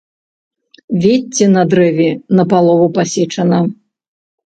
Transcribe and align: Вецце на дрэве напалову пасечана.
Вецце 1.03 1.45
на 1.57 1.63
дрэве 1.75 2.09
напалову 2.41 2.91
пасечана. 2.99 3.65